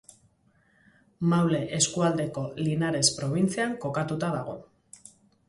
Maule 1.33 1.59
eskualdeko 1.81 2.47
Linares 2.69 3.05
probintzian 3.21 3.77
kokatuta 3.87 4.33
dago. 4.39 4.59